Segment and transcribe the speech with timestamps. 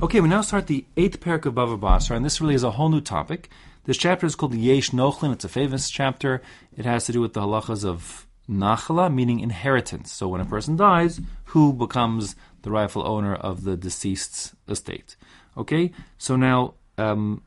[0.00, 2.70] Okay, we now start the eighth parak of Bava Basra, and this really is a
[2.70, 3.50] whole new topic.
[3.82, 5.32] This chapter is called Yesh Nochlin.
[5.32, 6.40] It's a famous chapter.
[6.76, 10.12] It has to do with the halachas of nachla, meaning inheritance.
[10.12, 15.16] So when a person dies, who becomes the rightful owner of the deceased's estate?
[15.56, 17.42] Okay, so now um,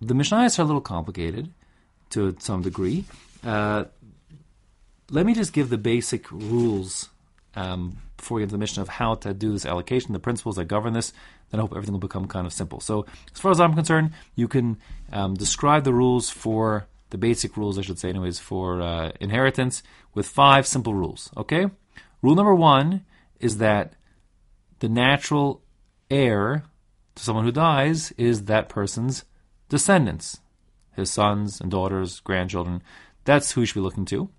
[0.00, 1.52] the Mishnayos are a little complicated
[2.10, 3.04] to some degree.
[3.44, 3.84] Uh,
[5.10, 7.10] let me just give the basic rules
[7.54, 10.56] um, before we get to the Mishnah of how to do this allocation, the principles
[10.56, 11.12] that govern this.
[11.50, 12.80] Then I hope everything will become kind of simple.
[12.80, 14.78] So, as far as I'm concerned, you can
[15.12, 19.82] um, describe the rules for the basic rules, I should say, anyways, for uh, inheritance
[20.14, 21.30] with five simple rules.
[21.36, 21.66] Okay?
[22.22, 23.04] Rule number one
[23.38, 23.94] is that
[24.80, 25.62] the natural
[26.10, 26.64] heir
[27.14, 29.24] to someone who dies is that person's
[29.68, 30.40] descendants,
[30.94, 32.82] his sons and daughters, grandchildren.
[33.24, 34.30] That's who you should be looking to.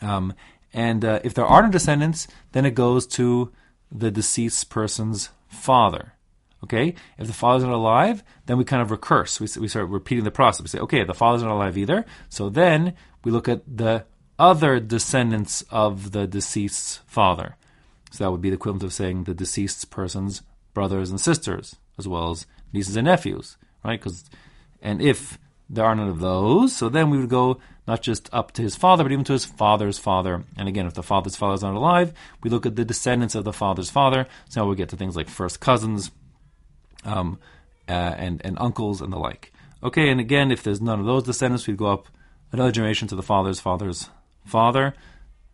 [0.00, 0.34] Um,
[0.74, 3.52] and uh, if there are no descendants, then it goes to
[3.90, 6.14] the deceased person's father.
[6.64, 6.96] Okay?
[7.16, 9.38] If the father's not alive, then we kind of recurse.
[9.38, 10.62] We, we start repeating the process.
[10.62, 12.04] We say, okay, the father's not alive either.
[12.28, 14.04] So then we look at the
[14.36, 17.56] other descendants of the deceased's father.
[18.10, 22.08] So that would be the equivalent of saying the deceased person's brothers and sisters, as
[22.08, 24.00] well as nieces and nephews, right?
[24.00, 24.24] Because,
[24.82, 28.52] and if there are none of those, so then we would go not just up
[28.52, 30.44] to his father, but even to his father's father.
[30.56, 32.12] And again, if the father's father is not alive,
[32.42, 34.26] we look at the descendants of the father's father.
[34.48, 36.10] So now we get to things like first cousins,
[37.04, 37.38] um,
[37.88, 39.52] uh, and and uncles and the like.
[39.82, 42.08] Okay, and again, if there's none of those descendants, we'd go up
[42.52, 44.08] another generation to the father's father's
[44.46, 44.94] father,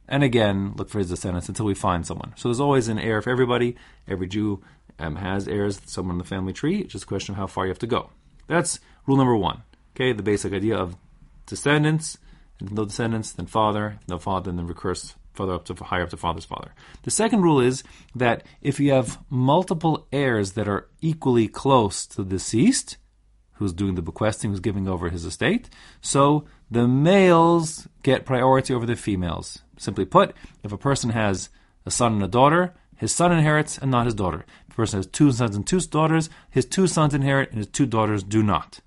[0.08, 2.32] and again look for his descendants until we find someone.
[2.36, 3.76] So there's always an heir for everybody.
[4.06, 4.62] Every Jew
[4.98, 6.80] um, has heirs, someone in the family tree.
[6.80, 8.10] It's just a question of how far you have to go.
[8.46, 9.62] That's rule number one.
[10.00, 10.96] Okay, the basic idea of
[11.44, 12.16] descendants,
[12.58, 16.08] and no descendants, then father, no father, and then recurse further up to higher up
[16.08, 16.72] to father's father.
[17.02, 17.84] The second rule is
[18.14, 22.96] that if you have multiple heirs that are equally close to the deceased,
[23.56, 25.68] who's doing the bequesting, who's giving over his estate,
[26.00, 29.58] so the males get priority over the females.
[29.76, 30.34] Simply put,
[30.64, 31.50] if a person has
[31.84, 34.46] a son and a daughter, his son inherits and not his daughter.
[34.66, 37.66] If a person has two sons and two daughters, his two sons inherit and his
[37.66, 38.80] two daughters do not.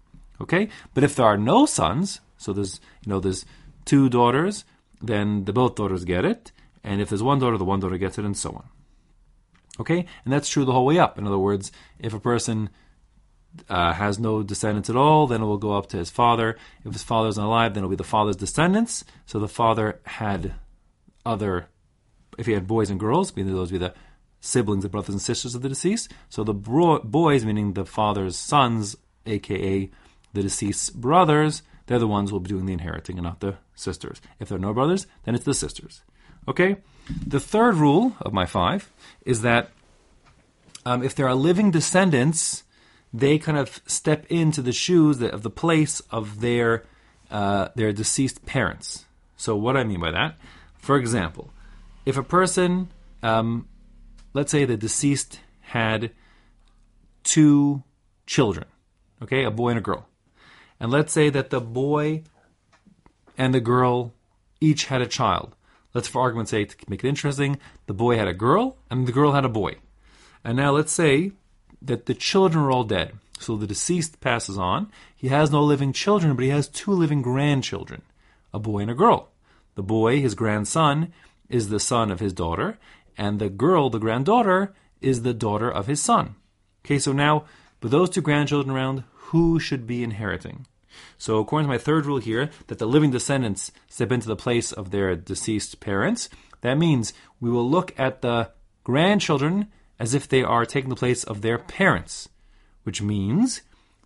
[0.44, 0.70] Okay?
[0.94, 3.46] But if there are no sons, so there's you know there's
[3.86, 4.66] two daughters,
[5.02, 6.52] then the both daughters get it,
[6.84, 8.66] and if there's one daughter, the one daughter gets it, and so on.
[9.80, 11.18] Okay, and that's true the whole way up.
[11.18, 12.70] In other words, if a person
[13.70, 16.58] uh, has no descendants at all, then it will go up to his father.
[16.86, 19.04] If his father isn't alive, then it'll be the father's descendants.
[19.26, 20.54] So the father had
[21.26, 21.68] other,
[22.38, 23.94] if he had boys and girls, meaning those would be the
[24.40, 26.12] siblings, the brothers and sisters of the deceased.
[26.30, 29.90] So the bro- boys, meaning the father's sons, aka
[30.34, 33.58] the deceased's brothers, they're the ones who will be doing the inheriting and not the
[33.76, 34.22] sisters.
[34.40, 36.02] If there are no brothers, then it's the sisters.
[36.48, 36.78] Okay?
[37.26, 38.92] The third rule of my five
[39.26, 39.70] is that
[40.86, 42.64] um, if there are living descendants,
[43.14, 46.84] they kind of step into the shoes of the place of their
[47.32, 49.06] uh, their deceased parents.
[49.38, 50.38] So what I mean by that,
[50.78, 51.52] for example,
[52.06, 52.90] if a person,
[53.24, 53.68] um,
[54.34, 56.12] let's say the deceased had
[57.24, 57.84] two
[58.28, 58.68] children,
[59.22, 60.08] okay, a boy and a girl,
[60.84, 62.24] and let's say that the boy
[63.38, 64.14] and the girl
[64.60, 65.56] each had a child.
[65.94, 69.14] Let's, for argument's sake, to make it interesting, the boy had a girl and the
[69.14, 69.78] girl had a boy.
[70.44, 71.32] And now let's say
[71.82, 73.14] that the children are all dead.
[73.40, 74.92] So the deceased passes on.
[75.16, 78.02] He has no living children, but he has two living grandchildren
[78.54, 79.30] a boy and a girl.
[79.76, 81.14] The boy, his grandson,
[81.48, 82.78] is the son of his daughter,
[83.18, 86.36] and the girl, the granddaughter, is the daughter of his son.
[86.84, 87.46] Okay, so now,
[87.82, 90.68] with those two grandchildren around, who should be inheriting?
[91.18, 94.72] So, according to my third rule here, that the living descendants step into the place
[94.72, 96.30] of their deceased parents,
[96.62, 98.52] that means we will look at the
[98.84, 99.68] grandchildren
[100.00, 102.30] as if they are taking the place of their parents,
[102.84, 103.62] which means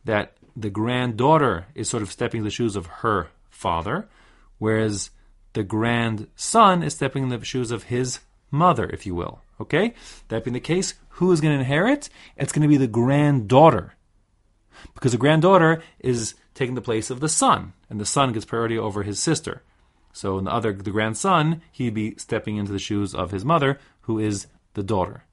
[0.06, 4.08] that the granddaughter is sort of stepping in the shoes of her father,
[4.58, 5.12] whereas
[5.54, 8.20] the grandson is stepping in the shoes of his
[8.52, 9.42] mother, if you will.
[9.60, 9.94] Okay?
[10.28, 12.10] That being the case, who is going to inherit?
[12.36, 13.94] It's going to be the granddaughter.
[14.94, 18.78] Because the granddaughter is taking the place of the son, and the son gets priority
[18.78, 19.62] over his sister.
[20.12, 23.80] So in the other, the grandson, he'd be stepping into the shoes of his mother,
[24.02, 25.24] who is the daughter.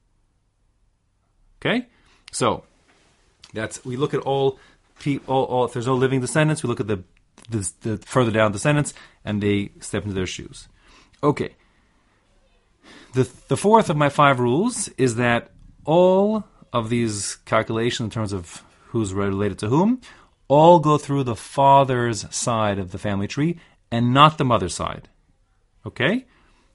[1.59, 1.87] Okay,
[2.31, 2.63] so
[3.53, 4.59] that's we look at all,
[5.25, 7.03] all, all if there's no living descendants, we look at the,
[7.49, 8.93] the, the further down descendants,
[9.23, 10.67] and they step into their shoes.
[11.23, 11.55] Okay.
[13.13, 15.49] The the fourth of my five rules is that
[15.85, 20.01] all of these calculations in terms of who's related to whom
[20.47, 23.59] all go through the father's side of the family tree
[23.91, 25.09] and not the mother's side.
[25.85, 26.25] Okay?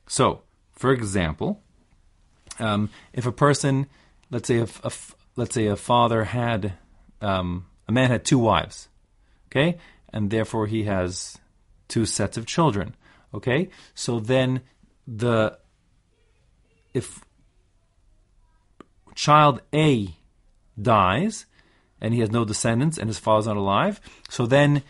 [0.07, 1.63] So, for example,
[2.59, 3.87] um, if a person
[4.31, 6.75] let's say if, if let's say a father had
[7.21, 8.89] um, a man had two wives,
[9.49, 9.79] okay,
[10.13, 11.39] and therefore he has
[11.89, 12.95] two sets of children,
[13.35, 13.69] okay.
[13.95, 14.63] So then
[15.07, 15.59] the
[16.95, 17.25] if
[19.15, 20.15] child A
[20.81, 21.47] dies
[22.01, 24.83] and he has no descendants and his father's not alive, so then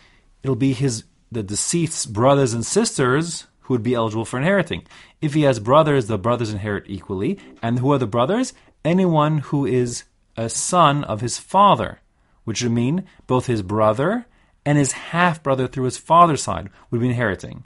[0.42, 4.82] it'll be his the deceased's brothers and sisters who would be eligible for inheriting.
[5.20, 7.38] If he has brothers, the brothers inherit equally.
[7.62, 8.52] And who are the brothers?
[8.84, 10.04] Anyone who is
[10.36, 12.00] a son of his father,
[12.44, 14.26] which would mean both his brother
[14.66, 17.64] and his half brother through his father's side would be inheriting,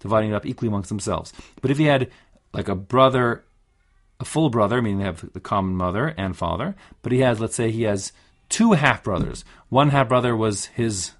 [0.00, 1.32] dividing it up equally amongst themselves.
[1.62, 2.10] But if he had
[2.52, 3.44] like a brother,
[4.20, 7.54] a full brother, meaning they have the common mother and father, but he has, let's
[7.54, 8.12] say, he has
[8.48, 9.44] two half brothers.
[9.68, 11.12] One half brother was his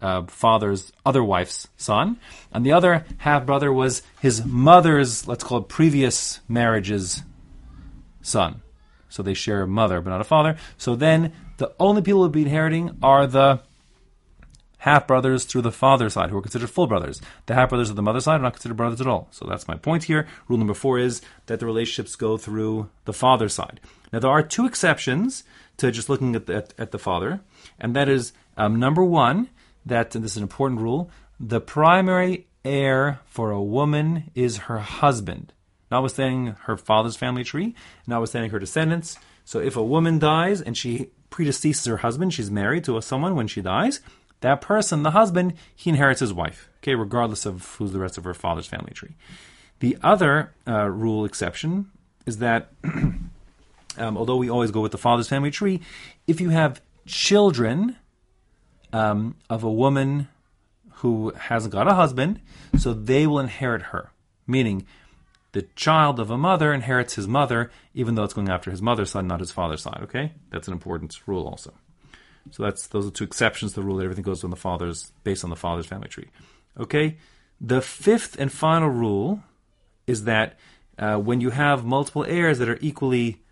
[0.00, 2.18] uh, father's other wife's son,
[2.52, 7.22] and the other half brother was his mother's, let's call it previous marriage's
[8.20, 8.62] son.
[9.08, 10.56] So they share a mother but not a father.
[10.76, 13.60] So then the only people who would be inheriting are the
[14.82, 17.20] half brothers through the father's side, who are considered full brothers.
[17.46, 19.28] The half brothers of the mother's side are not considered brothers at all.
[19.30, 20.26] So that's my point here.
[20.48, 23.78] Rule number four is that the relationships go through the father's side.
[24.12, 25.44] Now there are two exceptions
[25.76, 27.40] to just looking at the, at, at the father,
[27.78, 29.50] and that is um, number one
[29.86, 34.80] that, and this is an important rule, the primary heir for a woman is her
[34.80, 35.52] husband,
[35.92, 37.76] notwithstanding her father's family tree,
[38.08, 39.16] notwithstanding her descendants.
[39.44, 43.46] So if a woman dies and she predeceases her husband, she's married to someone when
[43.46, 44.00] she dies,
[44.42, 48.24] that person, the husband, he inherits his wife, okay, regardless of who's the rest of
[48.24, 49.16] her father's family tree.
[49.80, 51.90] The other uh, rule exception
[52.26, 53.30] is that, um,
[53.98, 55.80] although we always go with the father's family tree,
[56.26, 57.96] if you have children
[58.92, 60.28] um, of a woman
[60.96, 62.40] who hasn't got a husband,
[62.78, 64.10] so they will inherit her.
[64.46, 64.86] Meaning,
[65.52, 69.10] the child of a mother inherits his mother, even though it's going after his mother's
[69.10, 70.00] side, not his father's side.
[70.02, 71.72] Okay, that's an important rule also.
[72.50, 75.12] So that's those are two exceptions to the rule that everything goes on the father's
[75.24, 76.28] based on the father's family tree.
[76.78, 77.16] Okay,
[77.60, 79.42] the fifth and final rule
[80.06, 80.58] is that
[80.98, 83.42] uh, when you have multiple heirs that are equally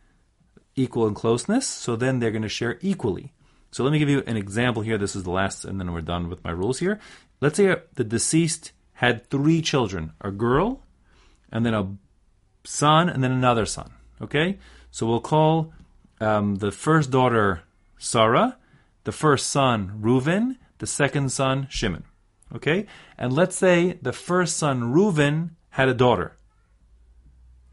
[0.76, 3.32] equal in closeness, so then they're going to share equally.
[3.70, 4.98] So let me give you an example here.
[4.98, 6.98] This is the last, and then we're done with my rules here.
[7.40, 10.82] Let's say the deceased had three children a girl,
[11.52, 11.96] and then a
[12.64, 13.93] son, and then another son.
[14.20, 14.58] Okay?
[14.90, 15.72] So we'll call
[16.20, 17.62] um, the first daughter
[17.98, 18.56] Sarah,
[19.10, 22.04] the first son Reuven, the second son Shimon.
[22.54, 22.86] Okay?
[23.18, 26.36] And let's say the first son Reuven had a daughter,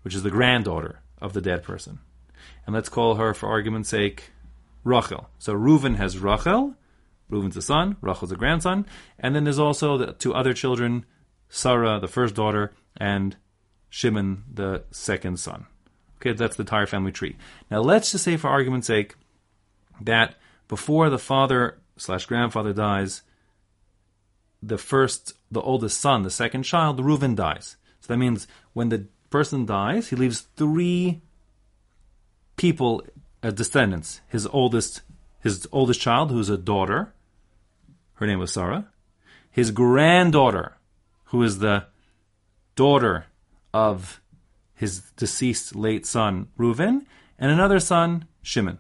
[0.02, 2.00] which is the granddaughter of the dead person.
[2.66, 4.32] And let's call her, for argument's sake,
[4.84, 5.30] Rachel.
[5.38, 6.74] So Reuven has Rachel,
[7.30, 8.88] Reuven's a son, Rachel's a grandson,
[9.20, 11.06] and then there's also the two other children,
[11.50, 13.38] Sarah, the first daughter, and
[13.92, 15.68] Shimon, the second son.
[16.16, 17.36] Okay, that's the entire family tree.
[17.70, 19.14] Now let's just say, for argument's sake,
[20.02, 20.34] that
[20.68, 23.22] before the father slash grandfather dies,
[24.62, 27.78] the first, the oldest son, the second child, Reuven dies.
[28.02, 31.22] So that means when the person dies, he leaves three
[32.56, 33.04] people
[33.44, 34.22] as descendants.
[34.28, 35.02] His oldest,
[35.42, 37.14] his oldest child, who's a daughter,
[38.16, 38.88] her name was Sarah.
[39.50, 40.78] His granddaughter,
[41.26, 41.86] who is the
[42.76, 43.26] daughter
[43.74, 44.22] of
[44.74, 47.06] his deceased late son Reuven,
[47.40, 48.80] and another son Shimon.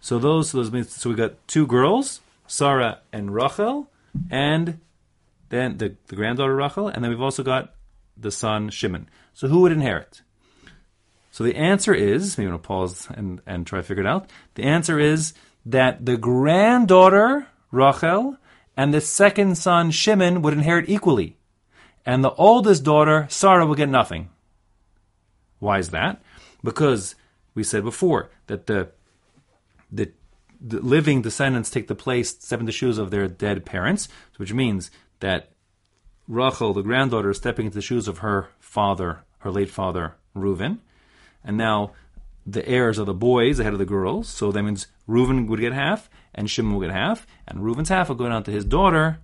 [0.00, 3.90] So those, those means so we got two girls, Sarah and Rachel,
[4.30, 4.80] and
[5.50, 7.74] then the, the granddaughter Rachel, and then we've also got
[8.16, 9.08] the son Shimon.
[9.34, 10.22] So who would inherit?
[11.30, 14.06] So the answer is, maybe I'm going to pause and, and try to figure it
[14.06, 14.28] out.
[14.54, 15.32] The answer is
[15.64, 18.36] that the granddaughter, Rachel,
[18.76, 21.36] and the second son, Shimon, would inherit equally.
[22.04, 24.30] And the oldest daughter, Sarah, would get nothing.
[25.58, 26.20] Why is that?
[26.64, 27.14] Because
[27.54, 28.88] we said before that the,
[29.90, 30.12] the,
[30.60, 34.90] the living descendants take the place, seven the shoes of their dead parents, which means
[35.20, 35.50] that
[36.28, 40.78] Rachel, the granddaughter, is stepping into the shoes of her father, her late father, Reuven
[41.44, 41.92] and now
[42.46, 44.28] the heirs are the boys ahead of the girls.
[44.28, 48.08] So that means Reuven would get half, and Shimon would get half, and Reuven's half
[48.08, 49.18] will go down to his daughter,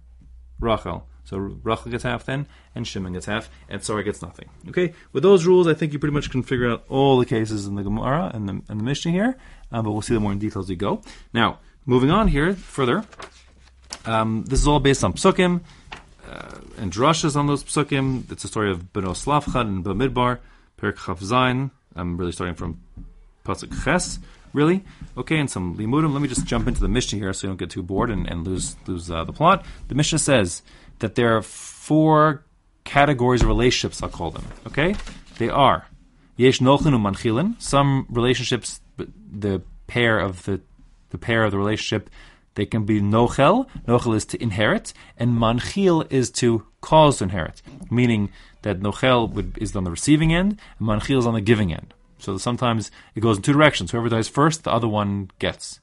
[0.61, 1.08] Rachel.
[1.26, 4.49] So Rachel gets half then, and Shimon gets half, and Sarah gets nothing.
[4.68, 7.66] Okay, with those rules, I think you pretty much can figure out all the cases
[7.66, 9.37] in the Gemara and the, and the Mishnah here,
[9.73, 11.02] um, but we'll see them more in detail as we go.
[11.35, 13.04] Now, moving on here further,
[14.06, 15.61] um, this is all based on psukim
[16.30, 18.30] uh, and drushes on those psukim.
[18.30, 20.38] It's a story of Bnos Tzlafchad and Bamidbar,
[20.80, 22.80] Perik Zayin, I'm really starting from
[23.45, 24.18] pasuk ches,
[24.52, 24.85] really.
[25.16, 26.12] Okay, and some limudim.
[26.12, 28.28] Let me just jump into the Mishnah here, so you don't get too bored and,
[28.28, 29.64] and lose lose uh, the plot.
[29.88, 30.62] The Mishnah says
[31.00, 32.44] that there are four
[32.84, 34.02] categories of relationships.
[34.02, 34.44] I'll call them.
[34.66, 34.94] Okay,
[35.38, 35.86] they are
[36.36, 37.60] yesh nochlin umanchilin.
[37.60, 40.60] Some relationships the pair of the
[41.10, 42.10] the pair of the relationship,
[42.54, 43.68] they can be nochel.
[43.86, 48.30] Nochel is to inherit, and manchil is to cause to inherit, meaning
[48.62, 51.94] that nochel would, is on the receiving end, and manchil is on the giving end.
[52.18, 53.90] So sometimes it goes in two directions.
[53.90, 55.80] Whoever dies first, the other one gets.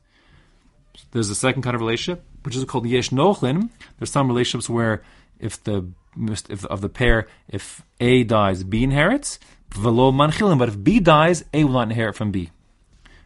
[1.11, 3.69] There's a second kind of relationship, which is called yesh nochlin.
[3.97, 5.03] There's some relationships where
[5.39, 9.39] if the if of the pair, if A dies, B inherits.
[9.71, 12.51] Velo manchilin, but if B dies, A will not inherit from B.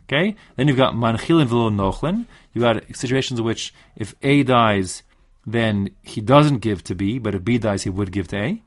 [0.08, 0.36] Okay?
[0.56, 2.26] Then you've got manchilin velo nochlin.
[2.54, 5.04] You've got situations in which if A dies,
[5.46, 8.62] then he doesn't give to B, but if B dies, he would give to A.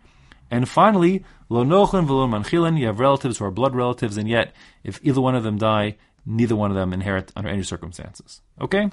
[0.51, 2.79] And finally, lo nochlin velo manchilin.
[2.79, 4.53] You have relatives who are blood relatives, and yet
[4.85, 8.43] if either one of them die, neither one of them inherit under any circumstances.
[8.61, 8.91] Okay?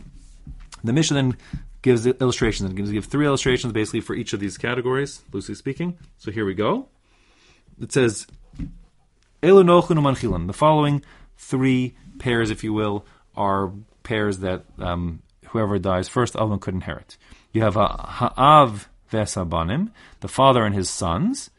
[0.84, 1.38] The Mishnah then
[1.82, 5.98] gives illustrations and gives give three illustrations basically for each of these categories, loosely speaking.
[6.18, 6.88] So here we go.
[7.82, 8.28] It says
[9.42, 10.48] Elu Manchilin.
[10.48, 11.04] The following
[11.38, 13.06] three pairs, if you will,
[13.36, 13.72] are
[14.04, 17.18] pairs that um, whoever dies first them could inherit.
[17.54, 21.50] You have a Ha'av Vesabanim, the father and his sons,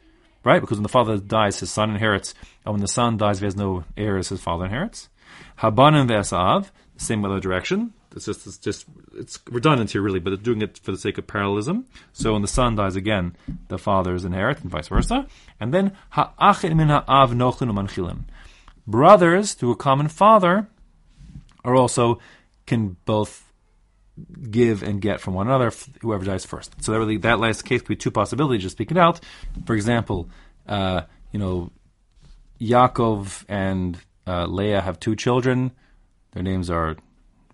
[0.43, 0.61] right?
[0.61, 2.33] Because when the father dies, his son inherits,
[2.65, 5.09] and when the son dies, he has no heirs, his father inherits.
[5.59, 7.93] Habanim Vesav, same other direction.
[8.15, 8.85] It's just it's just
[9.15, 11.85] it's redundant here really, but it's doing it for the sake of parallelism.
[12.13, 13.35] So when the son dies again,
[13.67, 15.27] the fathers inherit, and vice versa.
[15.59, 18.25] And then ha'achim min ha'av.
[18.87, 20.67] Brothers to a common father
[21.63, 22.19] are also
[22.65, 23.45] can both
[24.49, 26.83] give and get from one another, whoever dies first.
[26.83, 28.63] So that really that last case could be two possibilities.
[28.63, 29.19] Just speak it out.
[29.65, 30.29] For example,
[30.67, 31.01] uh,
[31.31, 31.71] you know,
[32.59, 33.97] Yaakov and
[34.27, 35.71] uh, Leah have two children.
[36.31, 36.97] Their names are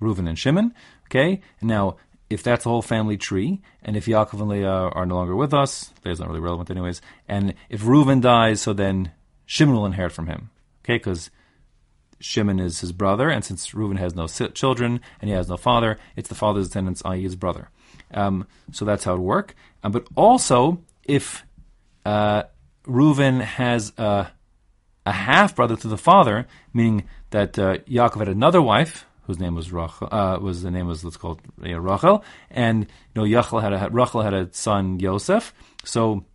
[0.02, 0.74] Reuven and Shimon.
[1.08, 1.98] Okay, now
[2.30, 5.54] if that's the whole family tree, and if Yaakov and Leah are no longer with
[5.54, 7.02] us, Leah's not really relevant anyways.
[7.28, 9.12] And if Reuven dies, so then
[9.46, 10.50] Shimon will inherit from him.
[10.84, 11.30] Okay, because
[12.20, 16.00] Shimon is his brother, and since Reuven has no children and he has no father,
[16.16, 17.70] it's the father's descendants, i.e., his brother.
[18.14, 19.56] Um, so that's how it would work.
[19.84, 21.46] Um, but also, if
[22.06, 22.44] uh,
[22.86, 24.32] Reuven has a,
[25.06, 29.56] a half brother to the father, meaning that uh, Yaakov had another wife whose name
[29.56, 33.62] was Rachel, uh, was the name was let's call it Rachel, and you know Yachel
[33.62, 35.54] had a Rachel had a son Yosef,
[35.84, 36.26] so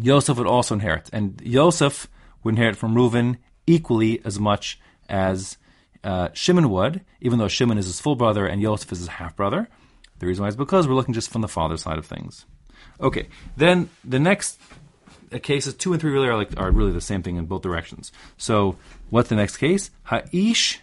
[0.00, 2.08] Yosef would also inherit, and Yosef
[2.42, 5.56] would inherit from Reuven equally as much as
[6.04, 9.36] uh, Shimon would, even though Shimon is his full brother and Yosef is his half
[9.36, 9.68] brother.
[10.18, 12.46] The reason why is because we're looking just from the father side of things.
[13.00, 14.60] Okay, then the next
[15.32, 17.62] uh, cases two and three really are like are really the same thing in both
[17.62, 18.12] directions.
[18.36, 18.76] So
[19.10, 19.90] what's the next case?
[20.04, 20.80] Ha'ish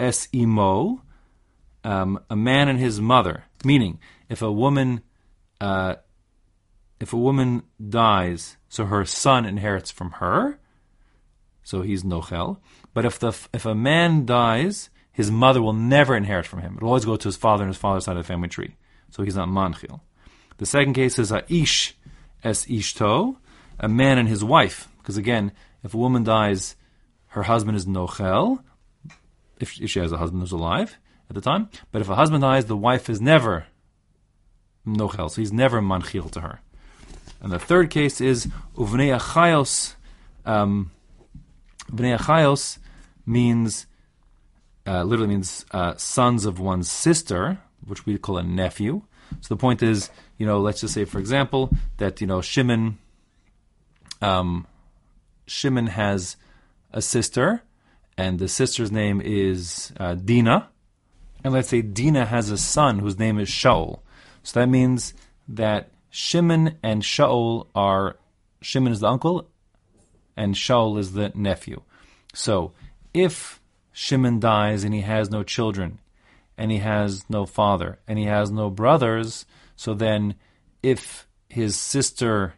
[0.00, 0.28] es
[1.84, 3.44] um, a man and his mother.
[3.64, 5.02] Meaning, if a woman,
[5.60, 5.96] uh,
[6.98, 10.58] if a woman dies, so her son inherits from her,
[11.62, 12.58] so he's nochel.
[12.94, 16.76] But if the if a man dies, his mother will never inherit from him.
[16.76, 18.76] It will always go to his father and his father's side of the family tree.
[19.10, 20.00] So he's not manchil.
[20.58, 21.96] The second case is a ish
[22.42, 23.36] es ishto,
[23.78, 24.88] a man and his wife.
[24.98, 25.52] Because again,
[25.82, 26.76] if a woman dies,
[27.28, 28.62] her husband is nochel,
[29.60, 30.98] if, if she has a husband who's alive
[31.28, 31.68] at the time.
[31.92, 33.66] But if a husband dies, the wife is never
[34.86, 36.60] nochel, so he's never manchil to her.
[37.40, 39.94] And the third case is uvnei achayos.
[40.44, 40.90] Um,
[41.90, 42.78] achayos
[43.26, 43.86] means
[44.86, 49.02] uh, literally means uh, sons of one's sister, which we call a nephew.
[49.40, 52.98] So the point is, you know, let's just say, for example, that you know Shimon,
[54.20, 54.66] um,
[55.46, 56.36] Shimon has
[56.92, 57.62] a sister
[58.20, 60.68] and the sister's name is uh, Dina.
[61.42, 64.00] And let's say Dina has a son whose name is Shaul.
[64.42, 65.14] So that means
[65.48, 68.18] that Shimon and Shaul are
[68.60, 69.48] Shimon is the uncle
[70.36, 71.80] and Shaul is the nephew.
[72.34, 72.72] So
[73.14, 73.58] if
[73.90, 75.98] Shimon dies and he has no children
[76.58, 79.46] and he has no father and he has no brothers,
[79.76, 80.34] so then
[80.82, 82.52] if his sister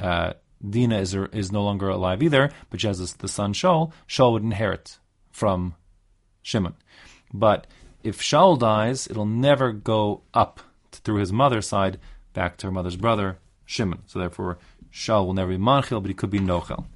[0.00, 0.32] uh,
[0.66, 3.92] Dina is is no longer alive either, but she has the son Shaul.
[4.08, 4.98] Shaul would inherit
[5.30, 5.74] from
[6.42, 6.74] Shimon.
[7.32, 7.66] But
[8.02, 10.60] if Shaul dies, it'll never go up
[10.92, 11.98] through his mother's side
[12.32, 14.02] back to her mother's brother Shimon.
[14.06, 14.58] So therefore,
[14.92, 16.86] Shaul will never be Manchil, but he could be Nochel.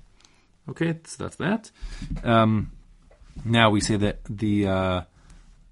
[0.69, 1.71] Okay, so that's that.
[2.23, 2.73] Um,
[3.45, 5.03] now we say that the uh,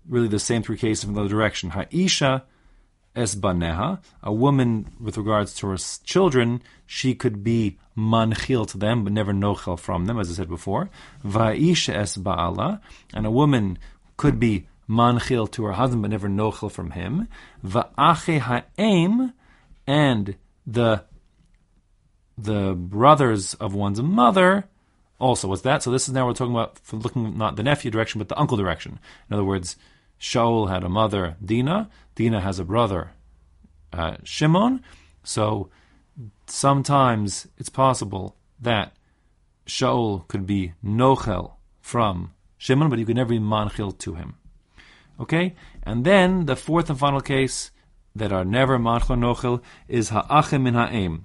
[0.08, 1.70] really the same three cases from the other direction.
[1.70, 2.42] Ha'isha
[3.16, 9.12] esbaneha, a woman with regards to her children, she could be manchil to them, but
[9.12, 10.90] never nochel from them, as I said before.
[11.24, 12.80] Va'isha es ba'ala,
[13.12, 13.78] and a woman
[14.16, 17.28] could be manchil to her husband, but never nochel from him.
[17.64, 19.32] Va'ache ha'em,
[19.86, 20.36] and
[20.66, 21.04] the
[22.38, 24.64] the brothers of one's mother,
[25.18, 25.48] also.
[25.48, 25.82] What's that?
[25.82, 28.56] So this is now we're talking about looking not the nephew direction, but the uncle
[28.56, 28.98] direction.
[29.28, 29.76] In other words,
[30.20, 31.88] Shaul had a mother, Dina.
[32.14, 33.12] Dina has a brother,
[33.92, 34.82] uh, Shimon.
[35.24, 35.70] So
[36.46, 38.92] sometimes it's possible that
[39.66, 44.34] Shaul could be Nochel from Shimon, but you could never be Manchil to him.
[45.18, 45.54] Okay?
[45.82, 47.70] And then the fourth and final case
[48.14, 51.24] that are never Manchil Nochel is Ha'achim min Ha'em.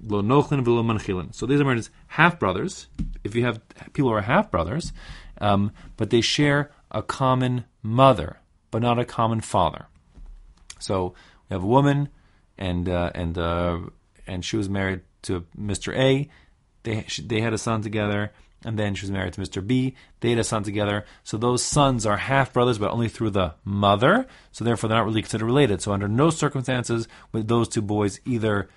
[0.00, 1.34] Lo Nochlin v'lo Manchilin.
[1.34, 2.88] So these are half brothers.
[3.24, 3.60] If you have
[3.92, 4.92] people who are half brothers,
[5.40, 8.40] um, but they share a common mother,
[8.70, 9.86] but not a common father.
[10.78, 11.14] So
[11.48, 12.08] we have a woman,
[12.58, 13.78] and uh, and uh,
[14.26, 15.96] and she was married to Mr.
[15.96, 16.28] A.
[16.82, 18.32] They they had a son together,
[18.64, 19.66] and then she was married to Mr.
[19.66, 19.94] B.
[20.20, 21.04] They had a son together.
[21.24, 24.26] So those sons are half brothers, but only through the mother.
[24.52, 25.80] So therefore, they're not really considered related.
[25.80, 28.68] So under no circumstances would those two boys either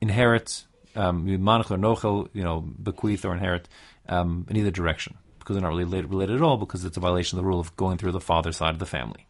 [0.00, 3.68] inherit um, or nochel, you know, bequeath or inherit
[4.08, 7.00] um, in either direction because they're not really related, related at all because it's a
[7.00, 9.20] violation of the rule of going through the father's side of the family.